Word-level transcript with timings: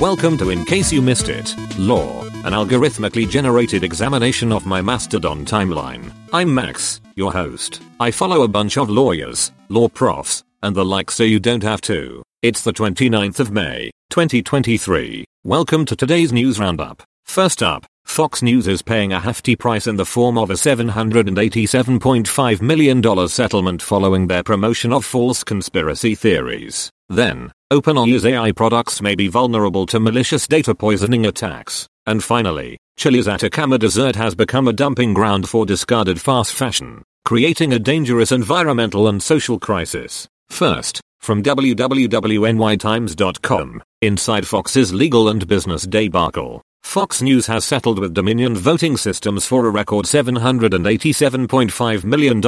Welcome 0.00 0.36
to 0.38 0.50
In 0.50 0.64
Case 0.64 0.92
You 0.92 1.00
Missed 1.00 1.30
It, 1.30 1.56
Law, 1.78 2.22
an 2.44 2.52
algorithmically 2.52 3.28
generated 3.28 3.82
examination 3.82 4.52
of 4.52 4.66
my 4.66 4.82
Mastodon 4.82 5.46
timeline. 5.46 6.12
I'm 6.34 6.54
Max, 6.54 7.00
your 7.14 7.32
host. 7.32 7.80
I 7.98 8.10
follow 8.10 8.42
a 8.42 8.48
bunch 8.48 8.76
of 8.76 8.90
lawyers, 8.90 9.52
law 9.70 9.88
profs, 9.88 10.44
and 10.62 10.76
the 10.76 10.84
like 10.84 11.10
so 11.10 11.24
you 11.24 11.40
don't 11.40 11.62
have 11.62 11.80
to. 11.82 12.22
It's 12.42 12.62
the 12.62 12.72
29th 12.72 13.40
of 13.40 13.50
May, 13.50 13.90
2023. 14.10 15.24
Welcome 15.44 15.86
to 15.86 15.96
today's 15.96 16.32
news 16.32 16.58
roundup. 16.58 17.02
First 17.24 17.62
up, 17.62 17.86
Fox 18.06 18.40
News 18.40 18.66
is 18.66 18.80
paying 18.80 19.12
a 19.12 19.20
hefty 19.20 19.54
price 19.56 19.86
in 19.86 19.96
the 19.96 20.06
form 20.06 20.38
of 20.38 20.48
a 20.48 20.54
$787.5 20.54 22.62
million 22.62 23.28
settlement 23.28 23.82
following 23.82 24.26
their 24.26 24.42
promotion 24.42 24.90
of 24.92 25.04
false 25.04 25.44
conspiracy 25.44 26.14
theories. 26.14 26.88
Then, 27.10 27.52
OpenAI's 27.70 28.24
AI 28.24 28.52
products 28.52 29.02
may 29.02 29.16
be 29.16 29.28
vulnerable 29.28 29.84
to 29.86 30.00
malicious 30.00 30.46
data 30.46 30.74
poisoning 30.74 31.26
attacks. 31.26 31.86
And 32.06 32.24
finally, 32.24 32.78
Chile's 32.96 33.28
Atacama 33.28 33.76
Desert 33.76 34.16
has 34.16 34.34
become 34.34 34.66
a 34.66 34.72
dumping 34.72 35.12
ground 35.12 35.46
for 35.46 35.66
discarded 35.66 36.18
fast 36.18 36.54
fashion, 36.54 37.02
creating 37.26 37.74
a 37.74 37.78
dangerous 37.78 38.32
environmental 38.32 39.08
and 39.08 39.22
social 39.22 39.58
crisis. 39.58 40.26
First, 40.48 41.02
from 41.20 41.42
www.nytimes.com, 41.42 43.82
inside 44.00 44.46
Fox's 44.46 44.94
legal 44.94 45.28
and 45.28 45.46
business 45.46 45.82
debacle. 45.82 46.62
Fox 46.86 47.20
News 47.20 47.46
has 47.48 47.64
settled 47.66 47.98
with 47.98 48.14
Dominion 48.14 48.56
Voting 48.56 48.96
Systems 48.96 49.44
for 49.44 49.66
a 49.66 49.70
record 49.70 50.06
$787.5 50.06 52.04
million, 52.04 52.40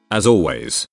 As 0.10 0.26
always, 0.26 0.88